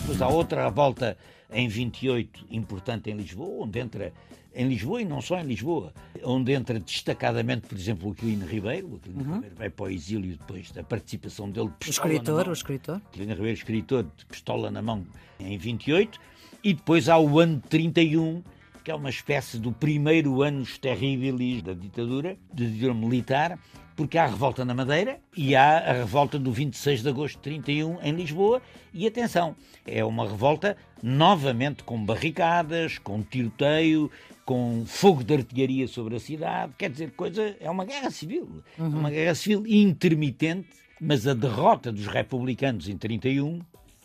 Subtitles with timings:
[0.00, 1.16] Depois há outra revolta
[1.50, 4.12] em 28, importante em Lisboa, onde entra
[4.54, 8.94] em Lisboa e não só em Lisboa, onde entra destacadamente, por exemplo, o Quilino Ribeiro.
[8.94, 9.34] O Quilino uhum.
[9.36, 11.68] Ribeiro vai para o exílio depois da participação dele.
[11.68, 13.00] O escritor, o escritor.
[13.10, 15.06] Quilino Ribeiro, escritor, de pistola na mão
[15.40, 16.20] em 28.
[16.62, 18.42] E depois há o ano 31,
[18.84, 23.58] que é uma espécie do primeiro anos terríveis da ditadura, da ditadura militar,
[23.96, 27.42] porque há a revolta na Madeira e há a revolta do 26 de agosto de
[27.42, 28.60] 31 em Lisboa.
[28.92, 29.56] E atenção,
[29.86, 34.10] é uma revolta novamente com barricadas, com tiroteio,
[34.44, 36.74] com fogo de artilharia sobre a cidade.
[36.76, 38.88] Quer dizer, coisa é uma guerra civil, uhum.
[38.88, 40.68] uma guerra civil intermitente.
[41.00, 43.60] Mas a derrota dos republicanos em 31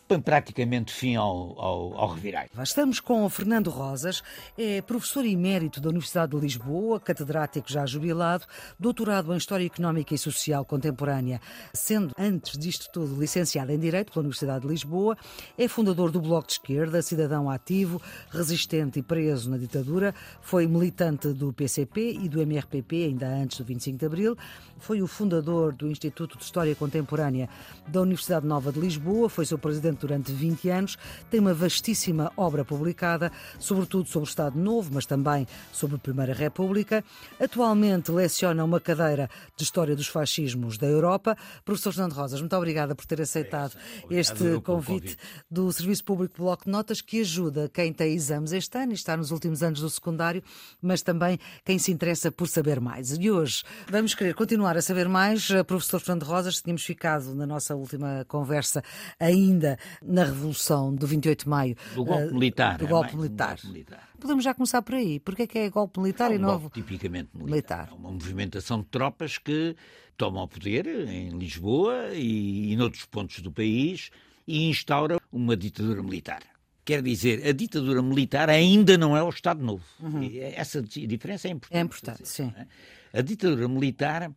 [0.09, 2.17] põe praticamente fim ao, ao, ao.
[2.63, 4.23] Estamos com o Fernando Rosas,
[4.57, 8.43] é professor emérito da Universidade de Lisboa, catedrático já jubilado,
[8.79, 11.39] doutorado em História Económica e Social Contemporânea,
[11.75, 15.15] sendo, antes disto tudo, licenciado em Direito pela Universidade de Lisboa,
[15.55, 21.27] é fundador do Bloco de Esquerda, cidadão ativo, resistente e preso na ditadura, foi militante
[21.33, 24.37] do PCP e do MRPP ainda antes do 25 de Abril,
[24.79, 27.47] foi o fundador do Instituto de História Contemporânea
[27.87, 30.97] da Universidade Nova de Lisboa, foi seu presidente durante 20 anos,
[31.29, 36.33] tem uma vastíssima obra publicada, sobretudo sobre o Estado Novo, mas também sobre a Primeira
[36.33, 37.03] República.
[37.39, 41.37] Atualmente leciona uma cadeira de História dos Fascismos da Europa.
[41.63, 43.75] Professor Fernando Rosas, muito obrigada por ter aceitado
[44.09, 45.17] é este convite
[45.49, 49.15] do Serviço Público Bloco de Notas, que ajuda quem tem exames este ano e está
[49.15, 50.43] nos últimos anos do secundário,
[50.81, 53.11] mas também quem se interessa por saber mais.
[53.11, 55.47] E hoje vamos querer continuar a saber mais.
[55.67, 58.83] Professor Fernando Rosas, tínhamos ficado na nossa última conversa
[59.19, 61.75] ainda na Revolução do 28 de Maio.
[61.95, 62.77] Do golpe uh, militar.
[62.77, 63.47] Do golpe, é militar.
[63.49, 64.09] golpe militar.
[64.19, 65.19] Podemos já começar por aí.
[65.19, 66.69] Porquê é que é golpe militar é um e novo?
[66.69, 67.51] tipicamente militar.
[67.51, 67.89] militar.
[67.91, 69.75] É uma movimentação de tropas que
[70.17, 74.09] tomam o poder em Lisboa e, e noutros pontos do país
[74.47, 76.41] e instaura uma ditadura militar.
[76.83, 79.85] Quer dizer, a ditadura militar ainda não é o Estado Novo.
[79.99, 80.27] Uhum.
[80.55, 81.77] Essa diferença é importante.
[81.77, 82.53] É importante, sim.
[82.57, 83.19] É?
[83.19, 84.31] A ditadura militar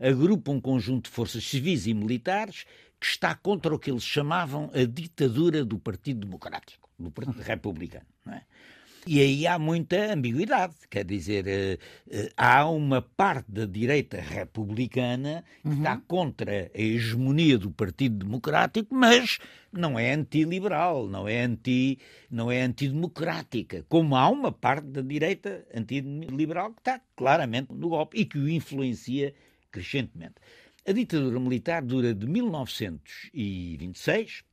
[0.00, 2.64] agrupa um conjunto de forças civis e militares
[2.98, 8.06] que está contra o que eles chamavam a ditadura do Partido Democrático, do Partido Republicano.
[8.28, 8.40] É?
[9.06, 11.78] E aí há muita ambiguidade, quer dizer, eh,
[12.10, 15.76] eh, há uma parte da direita republicana que uhum.
[15.76, 19.38] está contra a hegemonia do Partido Democrático, mas
[19.72, 25.64] não é antiliberal, não é anti, não é antidemocrática, como há uma parte da direita
[25.72, 29.32] antiliberal que está claramente no golpe e que o influencia
[29.76, 30.34] crescentemente.
[30.86, 34.44] A ditadura militar dura de 1926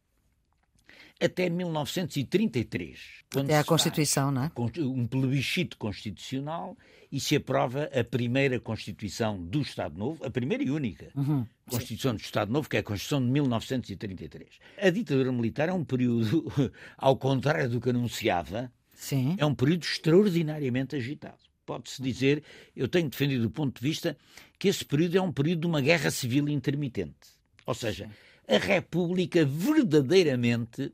[1.22, 3.00] até 1933.
[3.38, 4.52] Até a Constituição, não é?
[4.80, 6.78] Um plebiscito constitucional
[7.12, 11.48] e se aprova a primeira Constituição do Estado Novo, a primeira e única uhum.
[11.70, 14.50] Constituição do Estado Novo, que é a Constituição de 1933.
[14.82, 16.52] A ditadura militar é um período,
[16.98, 19.36] ao contrário do que anunciava, Sim.
[19.38, 22.44] é um período extraordinariamente agitado pode-se dizer,
[22.76, 24.18] eu tenho defendido do ponto de vista
[24.60, 27.14] que esse período é um período de uma guerra civil intermitente.
[27.66, 28.10] Ou seja,
[28.48, 30.92] a República verdadeiramente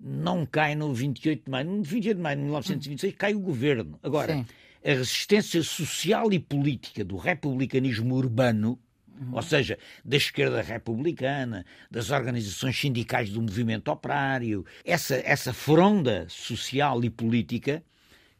[0.00, 1.66] não cai no 28 de maio.
[1.66, 3.98] No 28 de maio de 1926 cai o governo.
[4.02, 4.46] Agora, Sim.
[4.84, 8.78] a resistência social e política do republicanismo urbano,
[9.20, 9.34] uhum.
[9.34, 17.02] ou seja, da esquerda republicana, das organizações sindicais do movimento operário, essa, essa fronda social
[17.04, 17.82] e política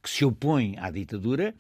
[0.03, 1.55] que se opõe à ditadura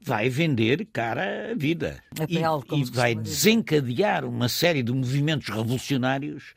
[0.00, 2.40] vai vender cara a vida a pele,
[2.72, 6.54] e, e vai desencadear uma série de movimentos revolucionários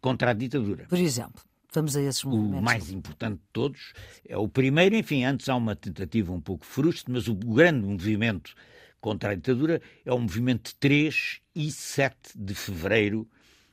[0.00, 0.84] contra a ditadura.
[0.88, 1.42] Por exemplo,
[1.72, 2.58] vamos a esses movimentos.
[2.58, 3.92] O mais importante de todos
[4.28, 8.54] é o primeiro, enfim, antes há uma tentativa um pouco frustre, mas o grande movimento
[9.00, 13.28] contra a ditadura é o movimento de 3 e 7 de fevereiro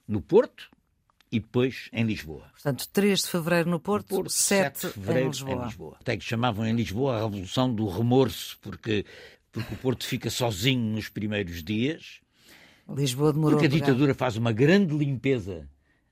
[0.08, 0.72] no Porto,
[1.32, 2.44] e depois em Lisboa.
[2.52, 5.54] Portanto, 3 de fevereiro no Porto, Porto 7, 7 de fevereiro em Lisboa.
[5.54, 5.98] em Lisboa.
[6.00, 9.06] Até que chamavam em Lisboa a Revolução do Remorso, porque,
[9.52, 12.20] porque o Porto fica sozinho nos primeiros dias.
[12.88, 13.60] Lisboa demorou.
[13.60, 15.68] Porque a ditadura faz uma grande limpeza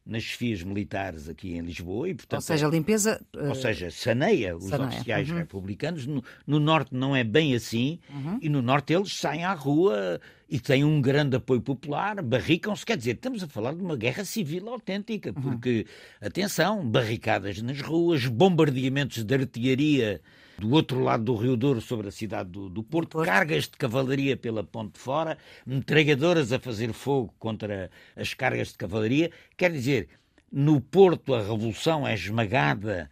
[0.05, 2.39] nas chefias militares aqui em Lisboa e, portanto...
[2.39, 3.21] Ou seja, limpeza...
[3.35, 4.87] Ou seja, saneia os saneia.
[4.87, 5.37] oficiais uhum.
[5.37, 6.07] republicanos.
[6.07, 8.39] No, no, Norte não é bem assim uhum.
[8.41, 12.85] e no Norte eles saem à rua e têm um grande apoio popular, barricam-se.
[12.85, 15.41] Quer dizer, estamos a falar de uma guerra civil autêntica, uhum.
[15.41, 15.85] porque,
[16.21, 16.27] uhum.
[16.27, 20.21] atenção, barricadas nas ruas, bombardeamentos de artilharia
[20.57, 23.71] do outro lado do Rio Douro sobre a cidade do, do Porto, Porto, cargas de
[23.71, 29.31] cavalaria pela ponte de fora, metralhadoras a fazer fogo contra as cargas de cavalaria.
[29.55, 30.09] Quer dizer,
[30.51, 33.09] no Porto a revolução é esmagada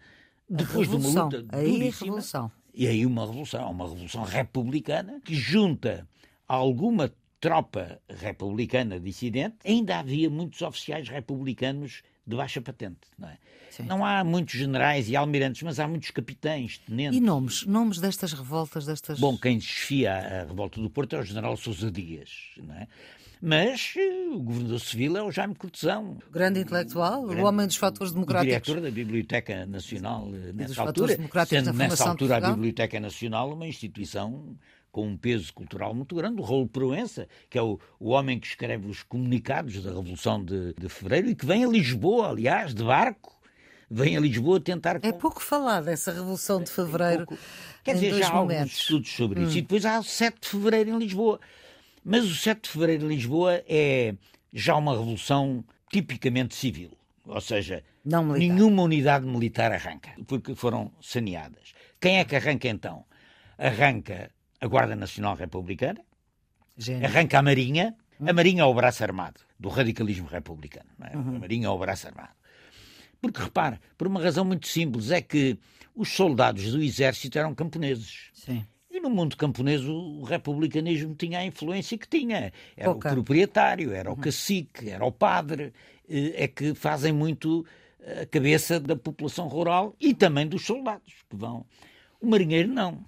[0.50, 2.06] depois de uma luta Aí duríssima.
[2.06, 2.52] revolução.
[2.74, 6.08] E aí uma revolução, uma revolução republicana que junta
[6.48, 13.08] alguma tropa republicana dissidente, ainda havia muitos oficiais republicanos de baixa patente.
[13.18, 13.38] Não, é?
[13.84, 17.18] não há muitos generais e almirantes, mas há muitos capitães, tenentes.
[17.18, 17.66] E nomes?
[17.66, 18.86] Nomes destas revoltas?
[18.86, 19.20] destas?
[19.20, 22.32] Bom, quem desfia a revolta do Porto é o general Sousa Dias.
[22.58, 22.88] Não é?
[23.42, 26.18] Mas eh, o governador civil é o Jaime Cortesão.
[26.32, 28.66] Grande intelectual, o, grande, o homem dos fatores democráticos.
[28.66, 31.16] Diretor da Biblioteca Nacional nessa altura.
[31.46, 34.58] Sendo nessa altura a Biblioteca Nacional uma instituição
[34.96, 38.48] com um peso cultural muito grande, o Raul Proença, que é o, o homem que
[38.48, 42.82] escreve os comunicados da Revolução de, de Fevereiro e que vem a Lisboa, aliás, de
[42.82, 43.38] barco,
[43.92, 45.02] vem a Lisboa tentar.
[45.04, 47.24] É pouco falar dessa Revolução de Fevereiro.
[47.24, 47.44] É pouco...
[47.84, 48.62] Quer dizer, já há momentos.
[48.62, 49.44] alguns estudos sobre hum.
[49.44, 49.58] isso.
[49.58, 51.42] E depois há o 7 de Fevereiro em Lisboa.
[52.02, 54.16] Mas o 7 de Fevereiro em Lisboa é
[54.54, 55.62] já uma revolução
[55.92, 56.98] tipicamente civil.
[57.26, 61.74] Ou seja, nenhuma unidade militar arranca, porque foram saneadas.
[62.00, 63.04] Quem é que arranca então?
[63.58, 64.32] Arranca
[64.66, 66.02] a Guarda Nacional Republicana,
[66.78, 67.06] Gênio.
[67.06, 67.96] arranca a Marinha.
[68.26, 70.90] A Marinha é o braço armado do radicalismo republicano.
[71.02, 71.16] É?
[71.16, 71.36] Uhum.
[71.36, 72.34] A Marinha é o braço armado.
[73.22, 75.58] Porque, repare, por uma razão muito simples, é que
[75.96, 78.30] os soldados do exército eram camponeses.
[78.34, 78.66] Sim.
[78.90, 82.52] E no mundo camponês o republicanismo tinha a influência que tinha.
[82.78, 84.20] Era o proprietário, era o uhum.
[84.20, 85.74] cacique, era o padre.
[86.08, 87.66] Eh, é que fazem muito
[88.22, 91.66] a cabeça da população rural e também dos soldados que vão.
[92.22, 93.04] O marinheiro não.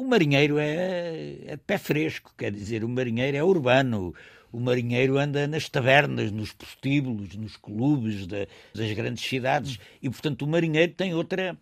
[0.00, 4.14] O marinheiro é, é pé fresco, quer dizer, o marinheiro é urbano.
[4.50, 10.40] O marinheiro anda nas tavernas, nos prostíbulos, nos clubes de, das grandes cidades e, portanto,
[10.40, 11.54] o marinheiro tem outra,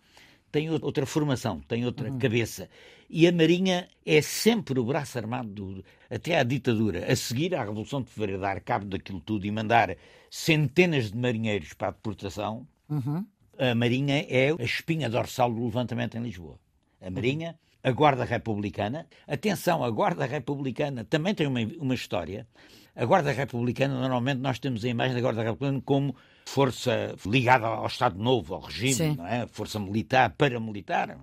[0.53, 2.17] tem outra formação, tem outra uhum.
[2.17, 2.69] cabeça.
[3.09, 7.11] E a Marinha é sempre o braço armado, do, até à ditadura.
[7.11, 9.97] A seguir à Revolução de Fevereiro, dar cabo daquilo tudo e mandar
[10.31, 13.25] centenas de marinheiros para a deportação, uhum.
[13.57, 16.57] a Marinha é a espinha dorsal do levantamento em Lisboa.
[17.01, 17.59] A Marinha.
[17.83, 19.07] A Guarda Republicana.
[19.27, 22.47] Atenção, a Guarda Republicana também tem uma, uma história.
[22.95, 26.15] A Guarda Republicana, normalmente nós temos a imagem da Guarda Republicana como
[26.45, 29.47] força ligada ao Estado Novo, ao regime, não é?
[29.47, 31.17] Força militar, paramilitar,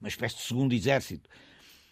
[0.00, 1.28] uma espécie de segundo exército.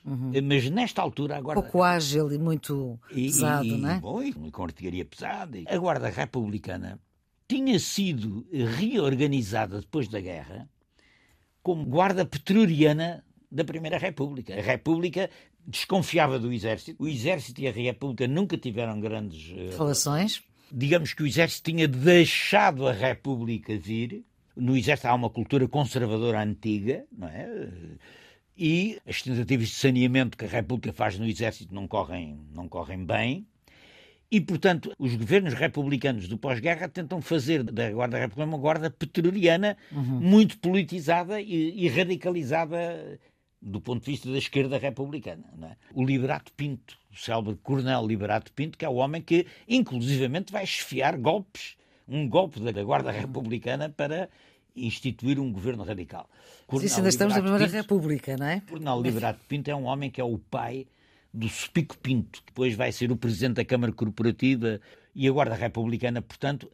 [0.05, 0.33] Uhum.
[0.43, 1.63] Mas nesta altura a Guarda...
[1.63, 4.01] Pouco ágil e muito pesado, e, não é?
[4.01, 5.59] Bom, e com artilharia pesada.
[5.67, 6.99] A Guarda Republicana
[7.47, 10.69] tinha sido reorganizada depois da guerra
[11.63, 14.55] como Guarda Petroriana da Primeira República.
[14.55, 15.29] A República
[15.67, 17.03] desconfiava do Exército.
[17.03, 20.43] O Exército e a República nunca tiveram grandes uh, relações.
[20.71, 24.25] Digamos que o Exército tinha deixado a República vir.
[24.57, 27.69] No Exército há uma cultura conservadora antiga, não é?
[28.57, 33.05] E as tentativas de saneamento que a República faz no Exército não correm, não correm
[33.05, 33.47] bem.
[34.31, 39.77] E, portanto, os governos republicanos do pós-guerra tentam fazer da Guarda Republicana uma guarda petroliana
[39.91, 40.21] uhum.
[40.21, 43.19] muito politizada e, e radicalizada
[43.61, 45.45] do ponto de vista da esquerda republicana.
[45.63, 45.77] É?
[45.95, 50.65] O Liberato Pinto, o célebre coronel Liberato Pinto, que é o homem que, inclusivamente, vai
[50.65, 51.77] esfiar golpes,
[52.09, 54.29] um golpe da Guarda Republicana para
[54.75, 56.29] instituir um governo radical.
[56.67, 58.63] Coronel Isso ainda estamos na Primeira República, não é?
[58.67, 60.87] O coronel Liberato Pinto é um homem que é o pai
[61.33, 64.81] do Spico Pinto, que depois vai ser o presidente da Câmara Corporativa
[65.15, 66.71] e a Guarda Republicana, portanto,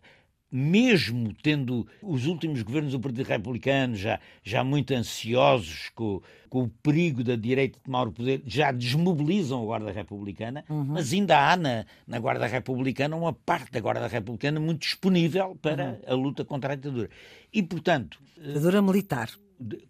[0.51, 6.69] mesmo tendo os últimos governos do Partido Republicano já, já muito ansiosos com, com o
[6.69, 10.85] perigo da direita tomar o poder, já desmobilizam a Guarda Republicana, uhum.
[10.85, 16.01] mas ainda há na, na Guarda Republicana uma parte da Guarda Republicana muito disponível para
[16.07, 16.13] uhum.
[16.13, 17.11] a luta contra a ditadura.
[17.53, 18.21] E, portanto...
[18.37, 19.31] Ditadura militar.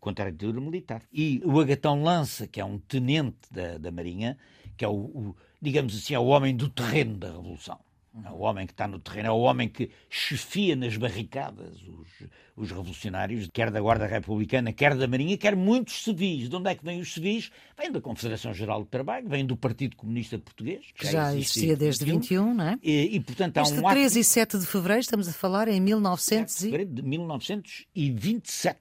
[0.01, 1.03] Contra a ditadura militar.
[1.13, 4.39] E o Agatão Lança, que é um tenente da, da Marinha,
[4.77, 7.79] que é o, o digamos assim, é o homem do terreno da Revolução
[8.25, 12.09] é o homem que está no terreno, é o homem que chefia nas barricadas os,
[12.57, 16.49] os revolucionários, quer da Guarda Republicana, quer da Marinha, quer muitos civis.
[16.49, 17.51] De onde é que vêm os civis?
[17.79, 20.87] Vêm da Confederação Geral do Trabalho, vêm do Partido Comunista Português.
[20.95, 22.79] Que já, já existia desde 21, não é?
[22.83, 24.19] E, e portanto, há este um 3 ato...
[24.19, 26.85] e 7 de fevereiro, estamos a falar em 1900 e...
[26.85, 28.79] de 1927.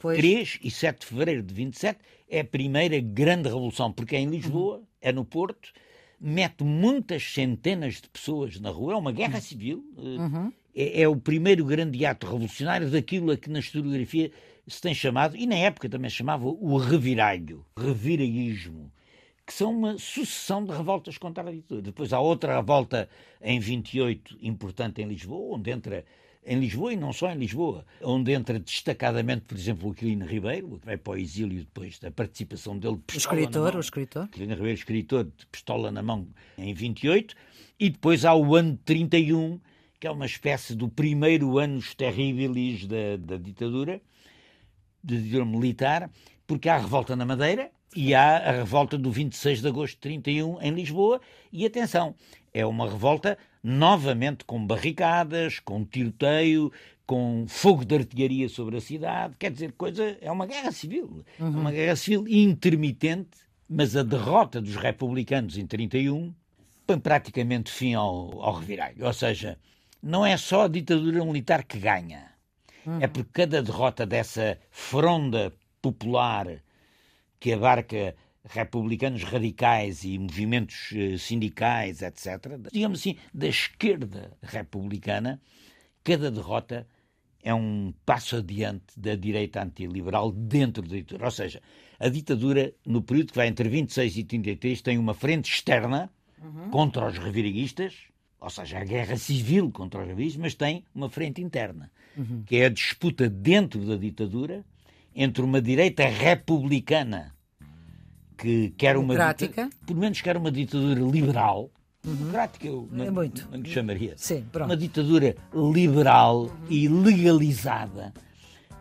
[0.00, 0.16] Pois.
[0.16, 4.30] 3 e 7 de fevereiro de 27 é a primeira grande revolução, porque é em
[4.30, 4.86] Lisboa, uhum.
[5.02, 5.70] é no Porto,
[6.20, 9.40] mete muitas centenas de pessoas na rua, é uma guerra uhum.
[9.40, 10.52] civil, uhum.
[10.74, 14.30] é, é, o primeiro grande ato revolucionário daquilo a que na historiografia
[14.68, 18.92] se tem chamado, e na época também chamava o reviralho, reviraísmo,
[19.46, 21.82] que são uma sucessão de revoltas contra a ditadura.
[21.82, 23.08] Depois há outra revolta
[23.40, 26.04] em 28, importante em Lisboa, onde entra
[26.44, 30.78] em Lisboa e não só em Lisboa, onde entra destacadamente, por exemplo, o Aquilino Ribeiro,
[30.78, 32.94] que vai para o exílio depois da participação dele.
[32.94, 34.24] O escritor, o escritor.
[34.24, 37.34] Aquilino Ribeiro, escritor de pistola na mão em 28,
[37.78, 39.60] e depois há o ano 31,
[39.98, 44.00] que é uma espécie do primeiro anos terríveis da, da ditadura,
[45.04, 46.10] da ditadura militar,
[46.46, 50.00] porque há a revolta na Madeira e há a revolta do 26 de agosto de
[50.00, 51.20] 31 em Lisboa.
[51.52, 52.14] E atenção,
[52.52, 56.72] é uma revolta novamente com barricadas, com tiroteio,
[57.06, 59.34] com fogo de artilharia sobre a cidade.
[59.38, 61.50] Quer dizer, coisa é uma guerra civil, uhum.
[61.50, 63.38] uma guerra civil intermitente,
[63.68, 66.32] mas a derrota dos republicanos em 31
[66.86, 69.04] põe praticamente fim ao, ao reviralho.
[69.04, 69.58] Ou seja,
[70.02, 72.30] não é só a ditadura militar que ganha.
[72.86, 73.00] Uhum.
[73.00, 75.52] É porque cada derrota dessa fronda
[75.82, 76.62] popular
[77.38, 85.40] que abarca republicanos radicais e movimentos eh, sindicais, etc., digamos assim, da esquerda republicana,
[86.02, 86.86] cada derrota
[87.42, 91.24] é um passo adiante da direita antiliberal dentro da ditadura.
[91.26, 91.62] Ou seja,
[91.98, 96.10] a ditadura, no período que vai entre 26 e 33, tem uma frente externa
[96.42, 96.70] uhum.
[96.70, 97.94] contra os reviranguistas,
[98.40, 102.42] ou seja, a guerra civil contra os reviranguistas, mas tem uma frente interna, uhum.
[102.46, 104.64] que é a disputa dentro da ditadura
[105.14, 107.34] entre uma direita republicana
[108.40, 109.70] que quer uma Democrática.
[109.86, 111.70] pelo menos quer uma ditadura liberal,
[112.04, 112.14] uhum.
[112.14, 113.46] democrática eu não, é muito.
[113.50, 116.50] não lhe chamaria, Sim, uma ditadura liberal uhum.
[116.70, 118.14] e legalizada,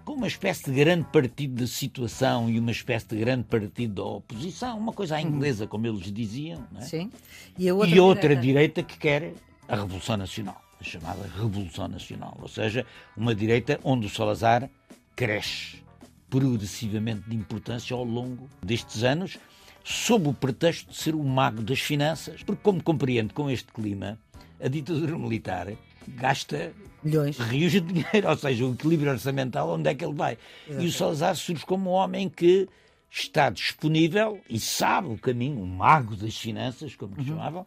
[0.06, 4.04] com uma espécie de grande partido da situação e uma espécie de grande partido da
[4.04, 6.82] oposição, uma coisa à inglesa, como eles diziam, é?
[6.82, 7.12] Sim.
[7.58, 8.42] E outra, e outra direita...
[8.42, 9.34] direita que quer
[9.68, 12.86] a Revolução Nacional, a chamada Revolução Nacional, ou seja,
[13.16, 14.70] uma direita onde o Salazar
[15.16, 15.84] cresce
[16.30, 19.38] progressivamente de importância ao longo destes anos,
[19.84, 22.44] sob o pretexto de ser o mago das finanças.
[22.44, 24.20] Porque, como compreende, com este clima,
[24.60, 25.68] a ditadura militar
[26.08, 27.38] gasta Milhões.
[27.38, 30.38] rios de dinheiro, ou seja, o equilíbrio orçamental, onde é que ele vai?
[30.68, 30.84] Exato.
[30.84, 32.68] E o Salazar surge como um homem que
[33.12, 37.28] está disponível e sabe o caminho, o mago das finanças, como lhe uhum.
[37.28, 37.66] chamavam,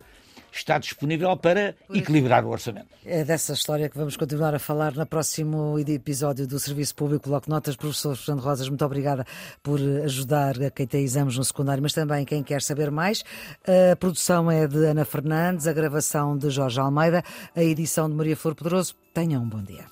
[0.52, 2.88] está disponível para equilibrar o orçamento.
[3.04, 7.48] É dessa história que vamos continuar a falar no próximo episódio do Serviço Público Bloco
[7.48, 7.76] Notas.
[7.76, 9.26] Professor Fernando Rosas, muito obrigada
[9.62, 13.24] por ajudar a quem tem exames no secundário, mas também quem quer saber mais.
[13.92, 17.24] A produção é de Ana Fernandes, a gravação de Jorge Almeida,
[17.56, 18.94] a edição de Maria Flor Poderoso.
[19.14, 19.84] Tenham um bom dia.